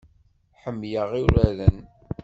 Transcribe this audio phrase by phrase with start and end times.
[0.61, 1.79] Ḥemmleɣ uraren.